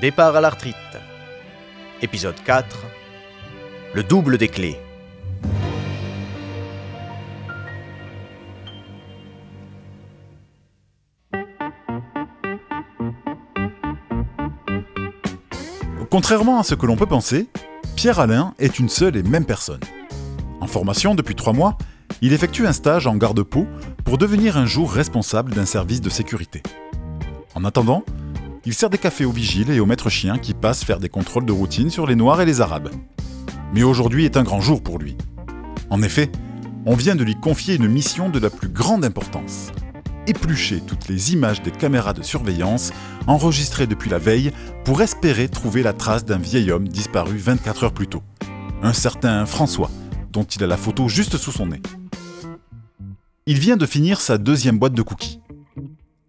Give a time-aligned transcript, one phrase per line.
[0.00, 0.76] Départ à l'arthrite.
[2.02, 2.84] Épisode 4.
[3.94, 4.76] Le double des clés.
[16.10, 17.48] Contrairement à ce que l'on peut penser,
[17.96, 19.80] Pierre Alain est une seule et même personne.
[20.60, 21.78] En formation depuis trois mois,
[22.20, 23.66] il effectue un stage en garde-peau
[24.04, 26.62] pour devenir un jour responsable d'un service de sécurité.
[27.54, 28.04] En attendant,
[28.66, 31.46] il sert des cafés aux vigiles et aux maîtres chiens qui passent faire des contrôles
[31.46, 32.90] de routine sur les Noirs et les Arabes.
[33.72, 35.16] Mais aujourd'hui est un grand jour pour lui.
[35.88, 36.32] En effet,
[36.84, 39.70] on vient de lui confier une mission de la plus grande importance.
[40.26, 42.92] Éplucher toutes les images des caméras de surveillance
[43.28, 44.50] enregistrées depuis la veille
[44.84, 48.24] pour espérer trouver la trace d'un vieil homme disparu 24 heures plus tôt.
[48.82, 49.92] Un certain François,
[50.32, 51.82] dont il a la photo juste sous son nez.
[53.46, 55.38] Il vient de finir sa deuxième boîte de cookies.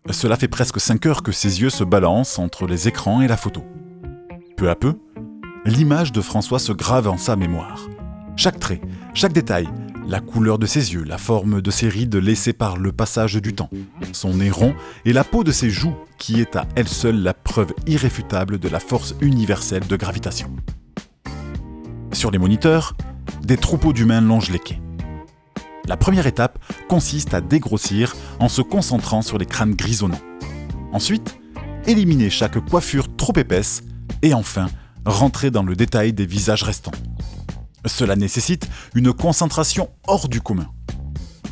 [0.09, 3.38] Cela fait presque 5 heures que ses yeux se balancent entre les écrans et la
[3.38, 3.63] photo.
[4.55, 4.95] Peu à peu,
[5.66, 7.88] l'image de François se grave en sa mémoire.
[8.36, 8.81] Chaque trait,
[9.14, 9.67] chaque détail,
[10.08, 13.53] la couleur de ses yeux, la forme de ses rides laissées par le passage du
[13.53, 13.69] temps,
[14.14, 17.33] son nez rond et la peau de ses joues qui est à elle seule la
[17.33, 20.55] preuve irréfutable de la force universelle de gravitation.
[22.14, 22.95] Sur les moniteurs,
[23.44, 24.80] des troupeaux d'humains longent les quais.
[25.88, 30.19] La première étape consiste à dégrossir en se concentrant sur les crânes grisonnants.
[30.91, 31.39] Ensuite,
[31.85, 33.83] éliminer chaque coiffure trop épaisse
[34.21, 34.67] et enfin,
[35.05, 36.91] rentrer dans le détail des visages restants.
[37.85, 40.67] Cela nécessite une concentration hors du commun.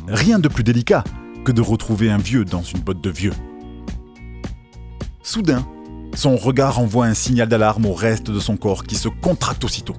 [0.06, 1.02] Rien de plus délicat
[1.44, 3.32] que de retrouver un vieux dans une botte de vieux.
[5.22, 5.66] Soudain,
[6.14, 9.96] son regard envoie un signal d'alarme au reste de son corps qui se contracte aussitôt.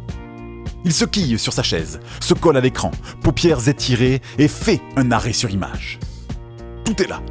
[0.87, 5.11] Il se quille sur sa chaise, se colle à l'écran, paupières étirées et fait un
[5.11, 5.99] arrêt sur image.
[6.85, 7.21] Tout est là.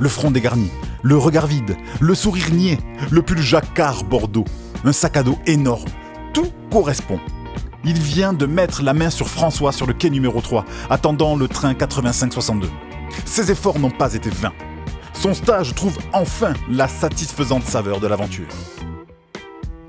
[0.00, 0.68] Le front dégarni,
[1.04, 2.78] le regard vide, le sourire niais,
[3.12, 4.46] le pull jacquard bordeaux,
[4.84, 5.88] un sac à dos énorme.
[6.32, 7.20] Tout correspond.
[7.84, 11.46] Il vient de mettre la main sur François sur le quai numéro 3, attendant le
[11.46, 12.68] train 8562.
[13.26, 14.54] Ses efforts n'ont pas été vains.
[15.12, 18.48] Son stage trouve enfin la satisfaisante saveur de l'aventure.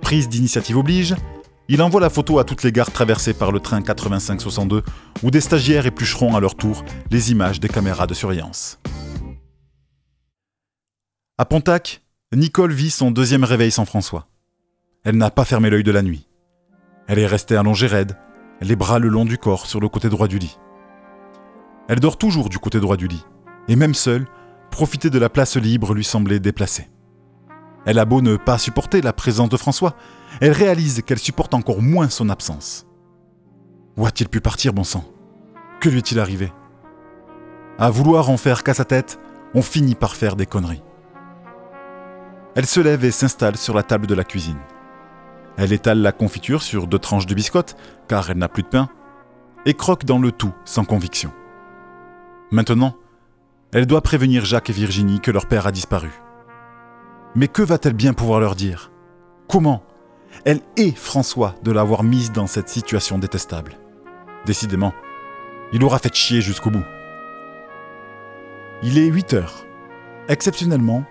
[0.01, 1.15] Prise d'initiative oblige,
[1.67, 4.83] il envoie la photo à toutes les gares traversées par le train 8562,
[5.23, 8.79] où des stagiaires éplucheront à leur tour les images des caméras de surveillance.
[11.37, 12.01] À Pontac,
[12.33, 14.27] Nicole vit son deuxième réveil sans François.
[15.03, 16.27] Elle n'a pas fermé l'œil de la nuit.
[17.07, 18.17] Elle est restée allongée raide,
[18.61, 20.57] les bras le long du corps sur le côté droit du lit.
[21.87, 23.25] Elle dort toujours du côté droit du lit,
[23.67, 24.25] et même seule,
[24.71, 26.89] profiter de la place libre lui semblait déplacée.
[27.85, 29.95] Elle a beau ne pas supporter la présence de François,
[30.41, 32.85] elle réalise qu'elle supporte encore moins son absence.
[33.97, 35.05] Où a-t-il pu partir, bon sang?
[35.79, 36.51] Que lui est-il arrivé?
[37.77, 39.19] À vouloir en faire qu'à sa tête,
[39.53, 40.83] on finit par faire des conneries.
[42.55, 44.59] Elle se lève et s'installe sur la table de la cuisine.
[45.57, 47.75] Elle étale la confiture sur deux tranches de biscotte,
[48.07, 48.89] car elle n'a plus de pain,
[49.65, 51.31] et croque dans le tout sans conviction.
[52.51, 52.95] Maintenant,
[53.73, 56.11] elle doit prévenir Jacques et Virginie que leur père a disparu.
[57.35, 58.91] Mais que va-t-elle bien pouvoir leur dire?
[59.49, 59.83] Comment?
[60.43, 63.77] Elle est François de l'avoir mise dans cette situation détestable.
[64.45, 64.93] Décidément,
[65.73, 66.85] il aura fait chier jusqu'au bout.
[68.83, 69.65] Il est 8 heures.
[70.27, 71.03] Exceptionnellement,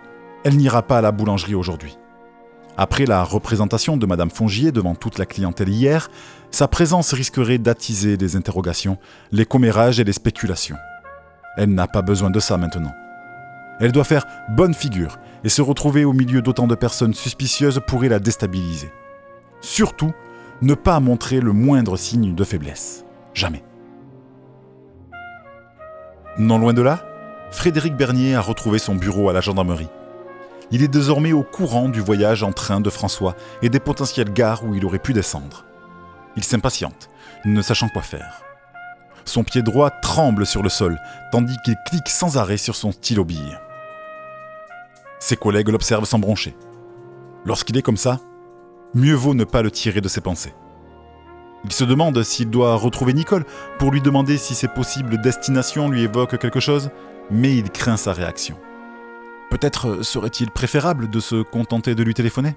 [0.45, 1.99] elle n'ira pas à la boulangerie aujourd'hui.
[2.77, 6.11] Après la représentation de Madame Fongier devant toute la clientèle hier,
[6.51, 8.99] sa présence risquerait d'attiser les interrogations,
[9.33, 10.77] les commérages et les spéculations.
[11.57, 12.93] Elle n'a pas besoin de ça maintenant.
[13.81, 18.09] Elle doit faire bonne figure et se retrouver au milieu d'autant de personnes suspicieuses pourrait
[18.09, 18.91] la déstabiliser.
[19.65, 20.13] Surtout,
[20.61, 23.03] ne pas montrer le moindre signe de faiblesse.
[23.33, 23.65] Jamais.
[26.37, 27.03] Non loin de là,
[27.51, 29.89] Frédéric Bernier a retrouvé son bureau à la gendarmerie.
[30.71, 34.67] Il est désormais au courant du voyage en train de François et des potentielles gares
[34.67, 35.65] où il aurait pu descendre.
[36.37, 37.09] Il s'impatiente,
[37.47, 38.43] ne sachant quoi faire.
[39.25, 41.01] Son pied droit tremble sur le sol,
[41.33, 43.59] tandis qu'il clique sans arrêt sur son stylo bille.
[45.21, 46.55] Ses collègues l'observent sans broncher.
[47.47, 48.21] Lorsqu'il est comme ça,
[48.95, 50.55] mieux vaut ne pas le tirer de ses pensées.
[51.65, 53.45] Il se demande s'il doit retrouver Nicole
[53.79, 56.91] pour lui demander si ses possibles destinations lui évoquent quelque chose,
[57.31, 58.57] mais il craint sa réaction.
[59.51, 62.55] Peut-être serait-il préférable de se contenter de lui téléphoner?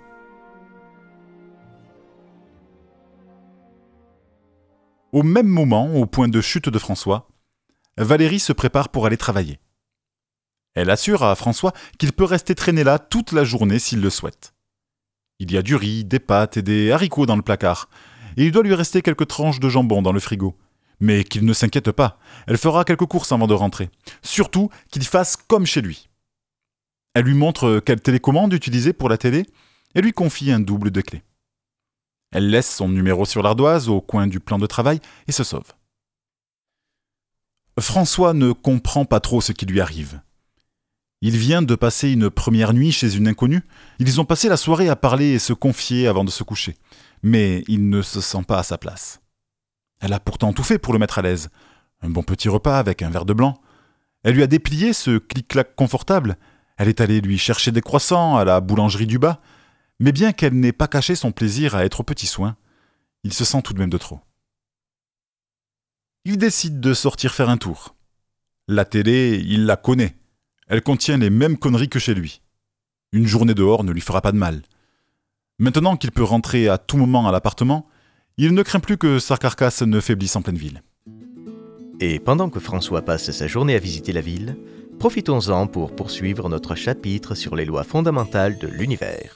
[5.14, 7.30] Au même moment, au point de chute de François,
[7.98, 9.60] Valérie se prépare pour aller travailler.
[10.76, 14.54] Elle assure à François qu'il peut rester traîné là toute la journée s'il le souhaite.
[15.40, 17.90] Il y a du riz, des pâtes et des haricots dans le placard,
[18.38, 20.58] et il doit lui rester quelques tranches de jambon dans le frigo.
[21.00, 22.18] Mais qu'il ne s'inquiète pas,
[22.48, 23.92] elle fera quelques courses avant de rentrer.
[24.24, 26.10] Surtout qu'il fasse comme chez lui.
[27.14, 29.46] Elle lui montre quelle télécommande utiliser pour la télé,
[29.96, 31.24] et lui confie un double de clés.
[32.32, 35.72] Elle laisse son numéro sur l'ardoise au coin du plan de travail et se sauve.
[37.80, 40.20] François ne comprend pas trop ce qui lui arrive.
[41.22, 43.64] Il vient de passer une première nuit chez une inconnue.
[44.00, 46.76] Ils ont passé la soirée à parler et se confier avant de se coucher.
[47.24, 49.22] Mais il ne se sent pas à sa place.
[50.00, 51.50] Elle a pourtant tout fait pour le mettre à l'aise.
[52.02, 53.60] Un bon petit repas avec un verre de blanc.
[54.24, 56.38] Elle lui a déplié ce clic-clac confortable.
[56.78, 59.42] Elle est allée lui chercher des croissants à la boulangerie du bas.
[60.00, 62.56] Mais bien qu'elle n'ait pas caché son plaisir à être aux petits soins,
[63.24, 64.20] il se sent tout de même de trop.
[66.26, 67.96] Il décide de sortir faire un tour.
[68.68, 70.17] La télé, il la connaît.
[70.68, 72.42] Elle contient les mêmes conneries que chez lui.
[73.14, 74.62] Une journée dehors ne lui fera pas de mal.
[75.60, 77.88] Maintenant qu'il peut rentrer à tout moment à l'appartement,
[78.38, 80.84] il ne craint plus que sa carcasse ne faiblisse en pleine ville.
[82.00, 84.58] Et pendant que François passe sa journée à visiter la ville,
[85.00, 89.36] profitons-en pour poursuivre notre chapitre sur les lois fondamentales de l'univers.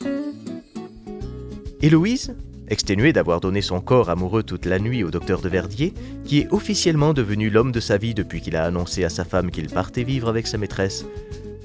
[1.81, 2.35] Héloïse,
[2.71, 6.51] exténuée d'avoir donné son corps amoureux toute la nuit au docteur de Verdier, qui est
[6.51, 10.03] officiellement devenu l'homme de sa vie depuis qu'il a annoncé à sa femme qu'il partait
[10.03, 11.05] vivre avec sa maîtresse,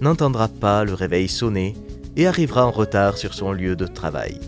[0.01, 1.75] n'entendra pas le réveil sonner
[2.17, 4.41] et arrivera en retard sur son lieu de travail.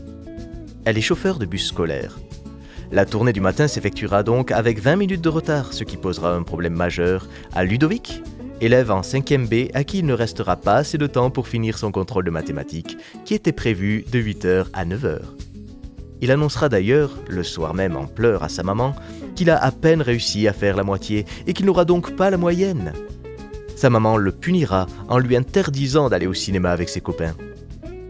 [0.85, 2.19] Elle est chauffeur de bus scolaire.
[2.91, 6.43] La tournée du matin s'effectuera donc avec 20 minutes de retard, ce qui posera un
[6.43, 8.23] problème majeur à Ludovic,
[8.61, 11.79] élève en 5e B à qui il ne restera pas assez de temps pour finir
[11.79, 15.38] son contrôle de mathématiques, qui était prévu de 8h à 9h.
[16.21, 18.95] Il annoncera d'ailleurs, le soir même en pleurs à sa maman,
[19.35, 22.37] qu'il a à peine réussi à faire la moitié et qu'il n'aura donc pas la
[22.37, 22.93] moyenne.
[23.77, 27.35] Sa maman le punira en lui interdisant d'aller au cinéma avec ses copains.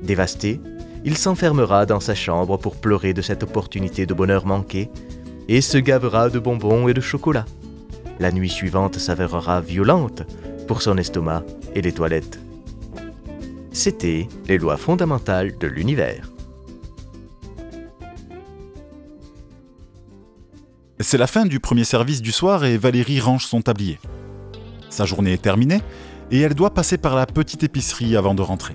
[0.03, 0.61] Dévasté,
[1.05, 4.91] il s'enfermera dans sa chambre pour pleurer de cette opportunité de bonheur manqué
[5.49, 7.45] et se gavera de bonbons et de chocolat.
[8.19, 10.23] La nuit suivante s'avérera violente
[10.67, 11.45] pour son estomac
[11.75, 12.41] et les toilettes.
[13.73, 16.31] C'était les lois fondamentales de l'univers.
[21.00, 24.00] C'est la fin du premier service du soir et Valérie range son tablier.
[24.91, 25.81] Sa journée est terminée
[26.33, 28.75] et elle doit passer par la petite épicerie avant de rentrer.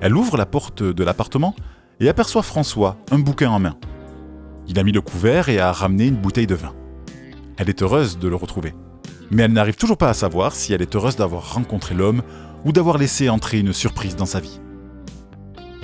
[0.00, 1.56] Elle ouvre la porte de l'appartement
[1.98, 3.76] et aperçoit François, un bouquin en main.
[4.68, 6.72] Il a mis le couvert et a ramené une bouteille de vin.
[7.56, 8.72] Elle est heureuse de le retrouver.
[9.32, 12.22] Mais elle n'arrive toujours pas à savoir si elle est heureuse d'avoir rencontré l'homme
[12.64, 14.60] ou d'avoir laissé entrer une surprise dans sa vie.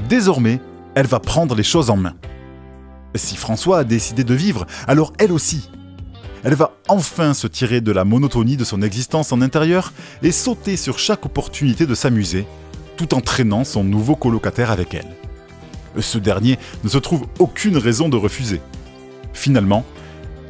[0.09, 0.61] Désormais,
[0.95, 2.15] elle va prendre les choses en main.
[3.15, 5.71] Si François a décidé de vivre, alors elle aussi.
[6.45, 10.77] Elle va enfin se tirer de la monotonie de son existence en intérieur et sauter
[10.77, 12.47] sur chaque opportunité de s'amuser
[12.97, 15.09] tout en traînant son nouveau colocataire avec elle.
[16.01, 18.61] Ce dernier ne se trouve aucune raison de refuser.
[19.33, 19.85] Finalement,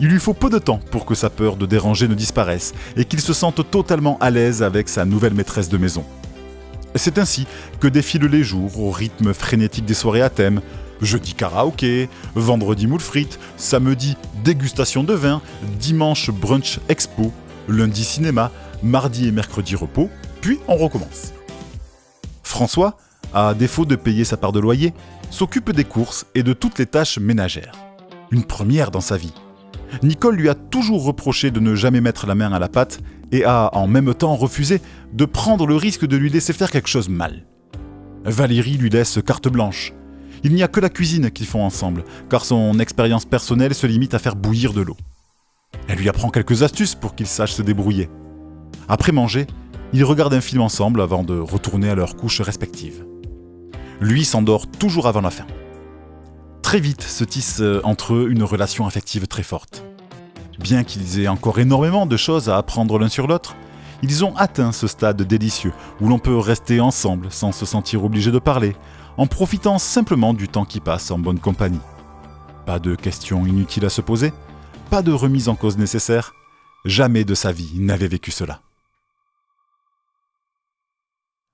[0.00, 3.04] il lui faut peu de temps pour que sa peur de déranger ne disparaisse et
[3.04, 6.04] qu'il se sente totalement à l'aise avec sa nouvelle maîtresse de maison.
[6.98, 7.46] C'est ainsi
[7.78, 10.60] que défilent les jours au rythme frénétique des soirées à thème,
[11.00, 15.40] jeudi karaoké, vendredi moule frites, samedi dégustation de vin,
[15.78, 17.32] dimanche brunch expo,
[17.68, 18.50] lundi cinéma,
[18.82, 20.10] mardi et mercredi repos,
[20.40, 21.32] puis on recommence.
[22.42, 22.96] François,
[23.32, 24.92] à défaut de payer sa part de loyer,
[25.30, 27.74] s'occupe des courses et de toutes les tâches ménagères.
[28.32, 29.34] Une première dans sa vie.
[30.02, 33.00] Nicole lui a toujours reproché de ne jamais mettre la main à la pâte
[33.32, 34.80] et a en même temps refusé
[35.12, 37.44] de prendre le risque de lui laisser faire quelque chose mal.
[38.24, 39.92] Valérie lui laisse carte blanche.
[40.44, 44.14] Il n'y a que la cuisine qu'ils font ensemble, car son expérience personnelle se limite
[44.14, 44.96] à faire bouillir de l'eau.
[45.88, 48.08] Elle lui apprend quelques astuces pour qu'il sache se débrouiller.
[48.88, 49.46] Après manger,
[49.92, 53.04] ils regardent un film ensemble avant de retourner à leurs couches respectives.
[54.00, 55.46] Lui s'endort toujours avant la fin.
[56.62, 59.87] Très vite se tisse entre eux une relation affective très forte.
[60.58, 63.56] Bien qu'ils aient encore énormément de choses à apprendre l'un sur l'autre,
[64.02, 68.30] ils ont atteint ce stade délicieux où l'on peut rester ensemble sans se sentir obligé
[68.30, 68.74] de parler,
[69.16, 71.80] en profitant simplement du temps qui passe en bonne compagnie.
[72.66, 74.32] Pas de questions inutiles à se poser,
[74.90, 76.32] pas de remise en cause nécessaire,
[76.84, 78.60] jamais de sa vie n'avait vécu cela.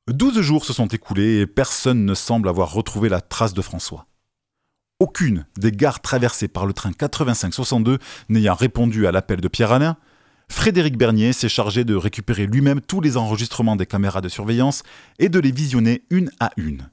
[0.09, 4.07] Douze jours se sont écoulés et personne ne semble avoir retrouvé la trace de François.
[5.01, 7.99] Aucune des gares traversées par le train 85-62
[8.29, 9.97] n'ayant répondu à l'appel de Pierre-Alain,
[10.49, 14.83] Frédéric Bernier s'est chargé de récupérer lui-même tous les enregistrements des caméras de surveillance
[15.19, 16.89] et de les visionner une à une.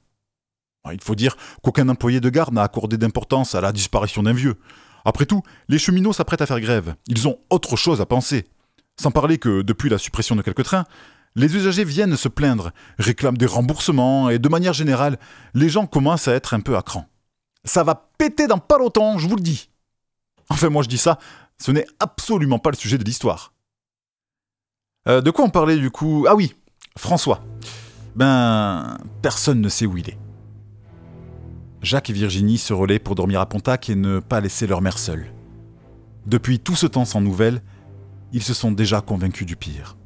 [0.92, 4.56] Il faut dire qu'aucun employé de gare n'a accordé d'importance à la disparition d'un vieux.
[5.04, 6.96] Après tout, les cheminots s'apprêtent à faire grève.
[7.06, 8.46] Ils ont autre chose à penser.
[9.00, 10.86] Sans parler que, depuis la suppression de quelques trains,
[11.36, 15.18] les usagers viennent se plaindre, réclament des remboursements et de manière générale,
[15.54, 17.06] les gens commencent à être un peu à cran.
[17.64, 19.70] Ça va péter dans pas longtemps, je vous le dis.
[20.48, 21.18] Enfin, moi je dis ça,
[21.58, 23.52] ce n'est absolument pas le sujet de l'histoire.
[25.08, 26.26] Euh, de quoi on parlait du coup?
[26.28, 26.54] Ah oui,
[26.96, 27.42] François.
[28.14, 30.18] Ben, personne ne sait où il est.
[31.80, 34.98] Jacques et Virginie se relaient pour dormir à Pontac et ne pas laisser leur mère
[34.98, 35.32] seule.
[36.26, 37.62] Depuis tout ce temps sans nouvelles,
[38.32, 39.96] ils se sont déjà convaincus du pire.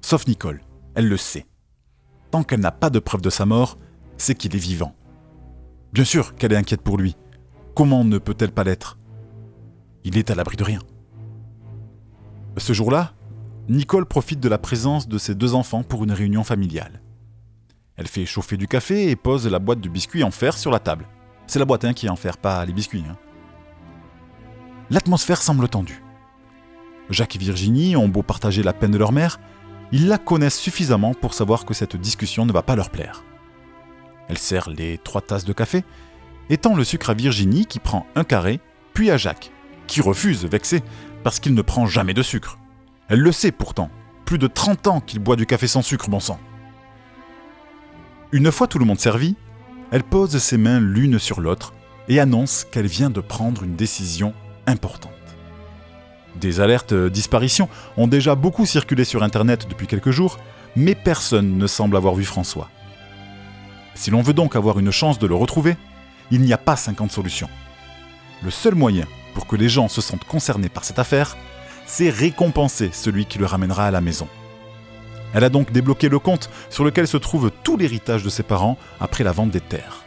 [0.00, 0.62] Sauf Nicole,
[0.94, 1.46] elle le sait.
[2.30, 3.78] Tant qu'elle n'a pas de preuve de sa mort,
[4.16, 4.94] c'est qu'il est vivant.
[5.94, 7.14] Bien sûr qu'elle est inquiète pour lui.
[7.76, 8.98] Comment ne peut-elle pas l'être?
[10.02, 10.80] Il est à l'abri de rien.
[12.56, 13.12] Ce jour-là,
[13.68, 17.00] Nicole profite de la présence de ses deux enfants pour une réunion familiale.
[17.94, 20.80] Elle fait chauffer du café et pose la boîte de biscuits en fer sur la
[20.80, 21.06] table.
[21.46, 23.04] C'est la boîte hein, qui en fer, pas les biscuits.
[23.08, 23.16] Hein.
[24.90, 26.02] L'atmosphère semble tendue.
[27.08, 29.38] Jacques et Virginie ont beau partager la peine de leur mère,
[29.92, 33.22] ils la connaissent suffisamment pour savoir que cette discussion ne va pas leur plaire.
[34.28, 35.84] Elle sert les trois tasses de café
[36.50, 38.60] et tend le sucre à Virginie qui prend un carré,
[38.92, 39.50] puis à Jacques,
[39.86, 40.82] qui refuse, vexé,
[41.22, 42.58] parce qu'il ne prend jamais de sucre.
[43.08, 43.90] Elle le sait pourtant,
[44.24, 46.38] plus de 30 ans qu'il boit du café sans sucre, bon sang.
[48.32, 49.36] Une fois tout le monde servi,
[49.90, 51.72] elle pose ses mains l'une sur l'autre
[52.08, 54.34] et annonce qu'elle vient de prendre une décision
[54.66, 55.12] importante.
[56.36, 60.38] Des alertes disparition ont déjà beaucoup circulé sur Internet depuis quelques jours,
[60.74, 62.68] mais personne ne semble avoir vu François.
[63.94, 65.76] Si l'on veut donc avoir une chance de le retrouver,
[66.30, 67.48] il n'y a pas 50 solutions.
[68.42, 71.36] Le seul moyen pour que les gens se sentent concernés par cette affaire,
[71.86, 74.28] c'est récompenser celui qui le ramènera à la maison.
[75.34, 78.78] Elle a donc débloqué le compte sur lequel se trouve tout l'héritage de ses parents
[79.00, 80.04] après la vente des terres.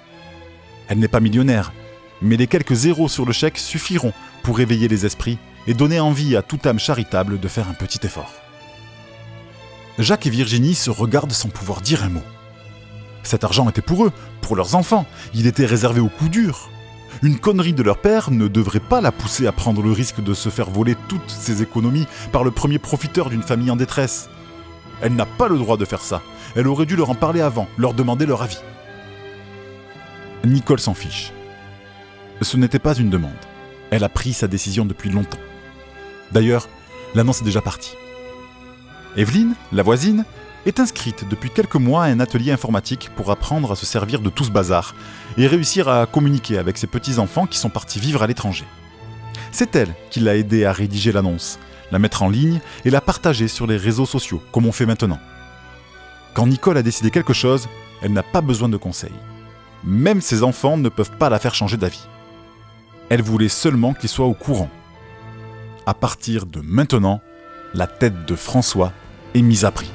[0.88, 1.74] Elle n'est pas millionnaire,
[2.22, 6.38] mais les quelques zéros sur le chèque suffiront pour réveiller les esprits et donner envie
[6.38, 8.34] à toute âme charitable de faire un petit effort.
[10.00, 12.24] Jacques et Virginie se regardent sans pouvoir dire un mot.
[13.28, 16.70] Cet argent était pour eux, pour leurs enfants, il était réservé au coup dur.
[17.22, 20.34] Une connerie de leur père ne devrait pas la pousser à prendre le risque de
[20.34, 24.30] se faire voler toutes ses économies par le premier profiteur d'une famille en détresse.
[25.02, 26.22] Elle n'a pas le droit de faire ça.
[26.56, 28.62] Elle aurait dû leur en parler avant, leur demander leur avis.
[30.46, 31.34] Nicole s'en fiche.
[32.42, 33.34] Ce n'était pas une demande.
[33.92, 35.38] Elle a pris sa décision depuis longtemps.
[36.32, 36.70] D'ailleurs,
[37.14, 37.98] l'annonce est déjà partie.
[39.18, 40.24] Evelyne, la voisine,
[40.66, 44.30] est inscrite depuis quelques mois à un atelier informatique pour apprendre à se servir de
[44.30, 44.96] tout ce bazar
[45.38, 48.66] et réussir à communiquer avec ses petits-enfants qui sont partis vivre à l'étranger.
[49.52, 51.60] C'est elle qui l'a aidé à rédiger l'annonce,
[51.92, 55.20] la mettre en ligne et la partager sur les réseaux sociaux, comme on fait maintenant.
[56.34, 57.68] Quand Nicole a décidé quelque chose,
[58.02, 59.12] elle n'a pas besoin de conseils.
[59.84, 62.08] Même ses enfants ne peuvent pas la faire changer d'avis.
[63.10, 64.70] Elle voulait seulement qu'il soit au courant.
[65.86, 67.22] À partir de maintenant,
[67.74, 68.92] la tête de François
[69.34, 69.92] est mise à prix.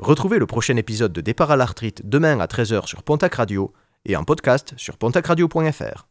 [0.00, 3.74] Retrouvez le prochain épisode de Départ à l'arthrite demain à 13h sur Pontac Radio
[4.06, 6.09] et en podcast sur pontacradio.fr.